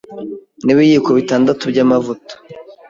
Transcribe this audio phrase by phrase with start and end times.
[0.65, 2.33] n’ibiyiko bitandatu by’amavuta